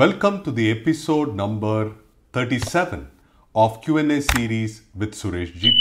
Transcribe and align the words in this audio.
Welcome 0.00 0.42
to 0.44 0.50
the 0.50 0.70
episode 0.70 1.34
number 1.34 1.92
37 2.32 3.06
of 3.54 3.82
Q&A 3.82 4.20
series 4.22 4.80
with 4.94 5.12
Suresh 5.14 5.52
GP. 5.62 5.78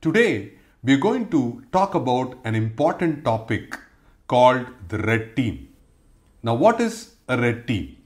Today, 0.00 0.52
we're 0.84 1.04
going 1.06 1.28
to 1.30 1.64
talk 1.72 1.96
about 1.96 2.36
an 2.44 2.54
important 2.54 3.24
topic 3.24 3.76
called 4.28 4.66
the 4.90 4.98
red 4.98 5.34
team. 5.34 5.70
Now, 6.44 6.54
what 6.54 6.80
is 6.80 7.16
a 7.26 7.36
red 7.36 7.66
team? 7.66 7.96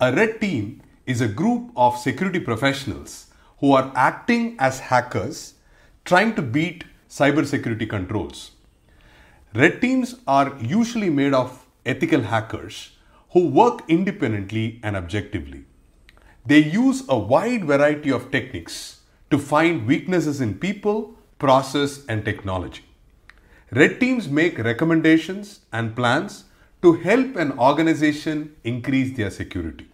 A 0.00 0.14
red 0.14 0.40
team 0.40 0.80
is 1.04 1.20
a 1.20 1.28
group 1.28 1.72
of 1.76 1.98
security 1.98 2.40
professionals 2.40 3.26
who 3.58 3.72
are 3.72 3.92
acting 3.94 4.56
as 4.58 4.80
hackers 4.80 5.56
trying 6.06 6.34
to 6.36 6.42
beat 6.42 6.84
cybersecurity 7.10 7.90
controls. 7.90 8.52
Red 9.54 9.82
teams 9.82 10.14
are 10.26 10.56
usually 10.58 11.10
made 11.10 11.34
of 11.34 11.66
ethical 11.84 12.22
hackers 12.22 12.92
who 13.32 13.46
work 13.48 13.82
independently 13.88 14.80
and 14.82 14.96
objectively. 14.96 15.64
They 16.44 16.58
use 16.58 17.04
a 17.08 17.18
wide 17.18 17.64
variety 17.64 18.10
of 18.10 18.30
techniques 18.30 19.00
to 19.30 19.38
find 19.38 19.86
weaknesses 19.86 20.40
in 20.40 20.58
people, 20.58 21.14
process, 21.38 22.04
and 22.06 22.24
technology. 22.24 22.84
Red 23.72 24.00
teams 24.00 24.28
make 24.28 24.58
recommendations 24.58 25.60
and 25.72 25.94
plans 25.94 26.44
to 26.82 26.94
help 26.94 27.36
an 27.36 27.56
organization 27.58 28.56
increase 28.64 29.16
their 29.16 29.30
security. 29.30 29.86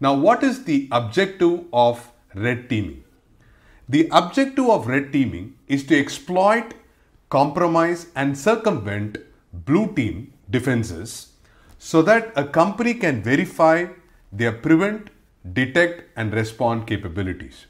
Now, 0.00 0.14
what 0.14 0.42
is 0.42 0.64
the 0.64 0.88
objective 0.90 1.64
of 1.72 2.10
red 2.34 2.68
teaming? 2.68 3.04
The 3.88 4.08
objective 4.10 4.68
of 4.68 4.88
red 4.88 5.12
teaming 5.12 5.54
is 5.68 5.84
to 5.84 5.98
exploit, 5.98 6.74
compromise, 7.28 8.08
and 8.16 8.36
circumvent 8.36 9.18
blue 9.52 9.94
team 9.94 10.32
defenses 10.50 11.35
so 11.78 12.02
that 12.02 12.32
a 12.36 12.44
company 12.44 12.94
can 12.94 13.22
verify 13.22 13.86
their 14.32 14.52
prevent, 14.52 15.10
detect, 15.52 16.04
and 16.16 16.32
respond 16.32 16.86
capabilities. 16.86 17.66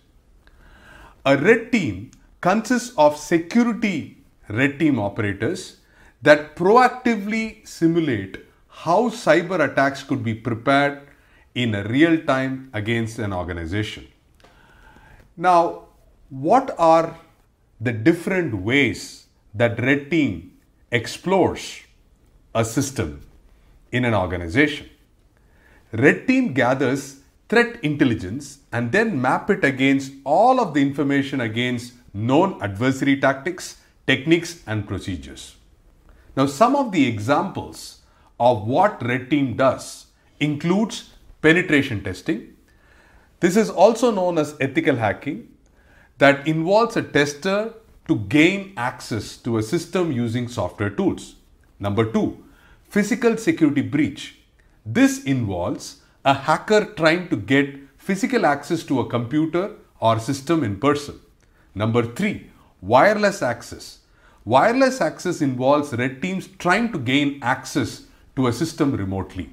A 1.25 1.37
red 1.37 1.73
team 1.73 2.11
consists 2.41 2.95
of 2.97 3.17
security 3.17 4.19
red 4.49 4.79
team 4.79 4.99
operators 4.99 5.79
that 6.23 6.55
proactively 6.57 7.67
simulate 7.67 8.39
how 8.69 9.09
cyber 9.09 9.59
attacks 9.71 10.03
could 10.03 10.23
be 10.23 10.35
prepared 10.35 11.01
in 11.55 11.75
a 11.75 11.83
real 11.85 12.21
time 12.25 12.71
against 12.73 13.19
an 13.19 13.33
organization. 13.33 14.07
Now, 15.37 15.87
what 16.29 16.75
are 16.79 17.19
the 17.81 17.93
different 17.93 18.63
ways 18.63 19.27
that 19.55 19.81
red 19.81 20.11
team 20.11 20.53
explores 20.91 21.83
a 22.55 22.65
system 22.65 23.23
in 23.93 24.05
an 24.05 24.15
organization? 24.15 24.89
Red 25.93 26.27
team 26.27 26.53
gathers 26.53 27.21
threat 27.49 27.79
intelligence 27.83 28.59
and 28.73 28.93
then 28.93 29.21
map 29.21 29.51
it 29.51 29.65
against 29.65 30.13
all 30.25 30.61
of 30.61 30.75
the 30.75 30.83
information 30.83 31.41
against 31.41 31.93
known 32.13 32.61
adversary 32.63 33.21
tactics, 33.21 33.79
techniques, 34.07 34.63
and 34.67 34.87
procedures. 34.87 35.57
Now, 36.37 36.47
some 36.47 36.77
of 36.77 36.93
the 36.93 37.07
examples 37.07 38.01
of 38.39 38.67
what 38.67 39.05
red 39.05 39.31
team 39.31 39.57
does 39.57 40.07
includes 40.41 41.11
penetration 41.41 42.03
testing. 42.03 42.57
This 43.41 43.57
is 43.57 43.71
also 43.71 44.11
known 44.11 44.39
as 44.39 44.57
ethical 44.61 44.97
hacking 44.97 45.49
that 46.19 46.47
involves 46.47 46.97
a 46.97 47.03
tester 47.03 47.75
to 48.09 48.17
gain 48.17 48.73
access 48.77 49.37
to 49.39 49.59
a 49.59 49.63
system 49.63 50.13
using 50.13 50.49
software 50.49 50.91
tools. 50.91 51.37
Number 51.79 52.11
2, 52.11 52.45
physical 52.97 53.37
security 53.37 53.83
breach. 53.83 54.37
This 54.87 55.25
involves 55.25 56.01
a 56.25 56.33
hacker 56.33 56.83
trying 57.01 57.29
to 57.29 57.37
get 57.37 57.75
physical 57.99 58.47
access 58.47 58.85
to 58.85 59.01
a 59.01 59.07
computer 59.07 59.73
or 60.01 60.19
system 60.19 60.65
in 60.65 60.77
person. 60.77 61.21
Number 61.75 62.03
three, 62.19 62.47
wireless 62.81 63.43
access. 63.43 63.99
Wireless 64.47 65.03
access 65.03 65.43
involves 65.43 65.93
red 65.93 66.23
teams 66.23 66.49
trying 66.59 66.91
to 66.93 66.99
gain 66.99 67.39
access 67.43 68.05
to 68.35 68.47
a 68.47 68.53
system 68.55 68.97
remotely. 68.97 69.51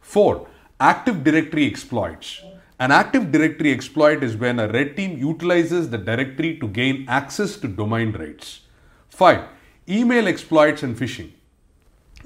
Four, 0.00 0.46
Active 0.78 1.24
Directory 1.24 1.66
exploits. 1.66 2.40
An 2.78 2.92
Active 2.92 3.32
Directory 3.32 3.72
exploit 3.72 4.22
is 4.22 4.36
when 4.36 4.60
a 4.60 4.68
red 4.68 4.96
team 4.96 5.18
utilizes 5.18 5.90
the 5.90 5.98
directory 5.98 6.56
to 6.60 6.68
gain 6.68 7.04
access 7.08 7.56
to 7.56 7.66
domain 7.66 8.12
rights. 8.12 8.60
Five, 9.08 9.42
Email 9.88 10.26
exploits 10.26 10.82
and 10.82 10.96
phishing. 10.96 11.32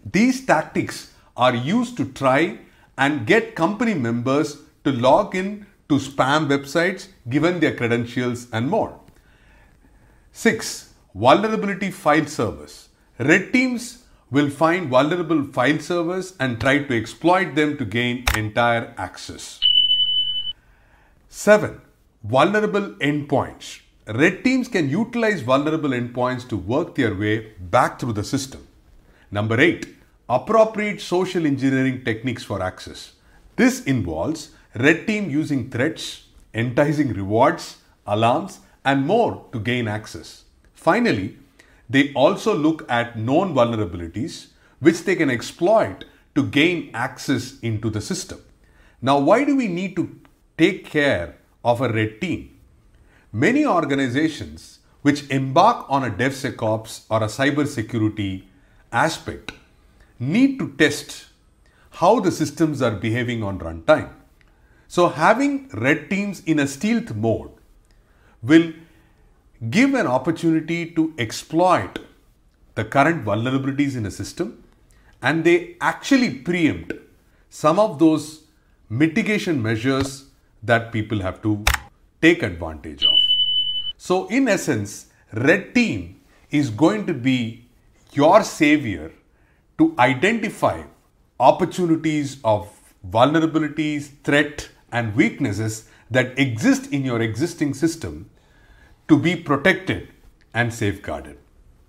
These 0.04 0.46
tactics 0.46 1.12
are 1.36 1.54
used 1.54 1.96
to 1.98 2.06
try 2.06 2.58
and 2.96 3.26
get 3.26 3.54
company 3.54 3.94
members 3.94 4.58
to 4.84 4.92
log 4.92 5.34
in 5.34 5.66
to 5.88 5.96
spam 5.96 6.48
websites 6.48 7.08
given 7.28 7.60
their 7.60 7.74
credentials 7.74 8.46
and 8.52 8.68
more. 8.70 8.98
6. 10.32 10.94
Vulnerability 11.14 11.90
file 11.90 12.26
servers. 12.26 12.88
Red 13.18 13.52
teams 13.52 14.04
will 14.30 14.48
find 14.48 14.88
vulnerable 14.88 15.44
file 15.44 15.78
servers 15.78 16.34
and 16.38 16.60
try 16.60 16.78
to 16.78 16.96
exploit 16.96 17.54
them 17.54 17.76
to 17.76 17.84
gain 17.84 18.24
entire 18.36 18.94
access. 18.96 19.60
7. 21.28 21.80
Vulnerable 22.22 22.92
endpoints. 23.00 23.80
Red 24.06 24.44
teams 24.44 24.68
can 24.68 24.88
utilize 24.88 25.42
vulnerable 25.42 25.90
endpoints 25.90 26.48
to 26.48 26.56
work 26.56 26.94
their 26.94 27.14
way 27.14 27.52
back 27.58 27.98
through 27.98 28.12
the 28.12 28.24
system. 28.24 28.66
Number 29.32 29.60
8. 29.60 29.86
Appropriate 30.28 31.00
social 31.00 31.46
engineering 31.46 32.04
techniques 32.04 32.42
for 32.42 32.60
access. 32.60 33.12
This 33.54 33.84
involves 33.84 34.50
red 34.74 35.06
team 35.06 35.30
using 35.30 35.70
threats, 35.70 36.24
enticing 36.52 37.12
rewards, 37.12 37.76
alarms, 38.06 38.58
and 38.84 39.06
more 39.06 39.44
to 39.52 39.60
gain 39.60 39.86
access. 39.86 40.44
Finally, 40.74 41.36
they 41.88 42.12
also 42.14 42.54
look 42.54 42.84
at 42.90 43.18
known 43.18 43.54
vulnerabilities 43.54 44.48
which 44.80 45.04
they 45.04 45.14
can 45.14 45.30
exploit 45.30 46.04
to 46.34 46.42
gain 46.44 46.90
access 46.92 47.60
into 47.60 47.88
the 47.88 48.00
system. 48.00 48.40
Now, 49.00 49.18
why 49.20 49.44
do 49.44 49.56
we 49.56 49.68
need 49.68 49.94
to 49.94 50.18
take 50.58 50.86
care 50.86 51.36
of 51.64 51.80
a 51.80 51.92
red 51.92 52.20
team? 52.20 52.58
Many 53.32 53.64
organizations 53.64 54.80
which 55.02 55.28
embark 55.30 55.86
on 55.88 56.02
a 56.04 56.10
DevSecOps 56.10 57.04
or 57.08 57.22
a 57.22 57.26
cybersecurity 57.26 58.44
aspect 58.92 59.52
need 60.18 60.58
to 60.58 60.72
test 60.76 61.26
how 61.92 62.20
the 62.20 62.30
systems 62.30 62.82
are 62.82 62.92
behaving 62.92 63.42
on 63.42 63.58
runtime. 63.58 64.10
So, 64.88 65.08
having 65.08 65.68
red 65.68 66.10
teams 66.10 66.40
in 66.44 66.58
a 66.58 66.66
stealth 66.66 67.14
mode 67.14 67.50
will 68.42 68.72
give 69.70 69.94
an 69.94 70.06
opportunity 70.06 70.90
to 70.92 71.12
exploit 71.18 71.98
the 72.74 72.84
current 72.84 73.24
vulnerabilities 73.24 73.96
in 73.96 74.06
a 74.06 74.10
system 74.10 74.64
and 75.22 75.44
they 75.44 75.76
actually 75.80 76.30
preempt 76.34 76.92
some 77.50 77.78
of 77.78 77.98
those 77.98 78.44
mitigation 78.88 79.62
measures 79.62 80.26
that 80.62 80.92
people 80.92 81.20
have 81.20 81.42
to 81.42 81.64
take 82.22 82.42
advantage 82.42 83.04
of. 83.04 83.18
So, 83.96 84.26
in 84.28 84.48
essence, 84.48 85.06
Red 85.32 85.74
Team 85.74 86.20
is 86.50 86.70
going 86.70 87.06
to 87.06 87.14
be 87.14 87.66
your 88.12 88.42
savior 88.42 89.12
to 89.78 89.94
identify 89.98 90.82
opportunities 91.38 92.38
of 92.44 92.68
vulnerabilities, 93.08 94.10
threat, 94.24 94.68
and 94.92 95.14
weaknesses 95.14 95.88
that 96.10 96.38
exist 96.38 96.92
in 96.92 97.04
your 97.04 97.20
existing 97.20 97.72
system 97.72 98.28
to 99.08 99.16
be 99.16 99.36
protected 99.36 100.08
and 100.52 100.74
safeguarded. 100.74 101.38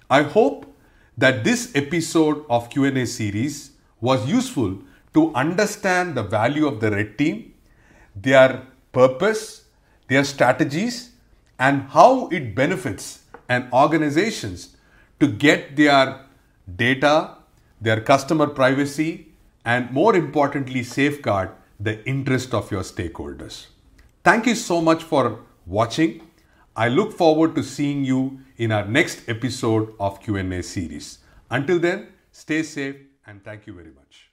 I 0.09 0.23
hope 0.23 0.73
that 1.17 1.43
this 1.43 1.71
episode 1.75 2.45
of 2.49 2.69
Q&A 2.69 3.05
series 3.05 3.71
was 3.99 4.27
useful 4.27 4.79
to 5.13 5.33
understand 5.35 6.15
the 6.15 6.23
value 6.23 6.67
of 6.67 6.79
the 6.79 6.91
red 6.91 7.17
team, 7.17 7.53
their 8.15 8.65
purpose, 8.91 9.65
their 10.07 10.23
strategies 10.23 11.11
and 11.59 11.83
how 11.89 12.27
it 12.29 12.55
benefits 12.55 13.23
an 13.49 13.69
organizations 13.73 14.77
to 15.21 15.27
get 15.27 15.75
their 15.75 16.25
data, 16.75 17.37
their 17.79 18.01
customer 18.01 18.47
privacy 18.47 19.27
and 19.63 19.91
more 19.91 20.15
importantly 20.15 20.83
safeguard 20.83 21.51
the 21.79 22.03
interest 22.05 22.53
of 22.53 22.71
your 22.71 22.81
stakeholders. 22.81 23.67
Thank 24.23 24.45
you 24.45 24.55
so 24.55 24.81
much 24.81 25.03
for 25.03 25.39
watching. 25.65 26.27
I 26.75 26.89
look 26.89 27.13
forward 27.13 27.55
to 27.55 27.63
seeing 27.63 28.03
you 28.03 28.39
in 28.57 28.71
our 28.71 28.85
next 28.85 29.29
episode 29.29 29.93
of 29.99 30.21
Q&A 30.21 30.61
series. 30.63 31.19
Until 31.49 31.79
then, 31.79 32.07
stay 32.31 32.63
safe 32.63 32.95
and 33.25 33.43
thank 33.43 33.67
you 33.67 33.73
very 33.73 33.91
much. 33.91 34.30